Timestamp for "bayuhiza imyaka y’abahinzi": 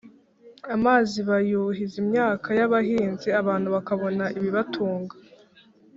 1.29-3.27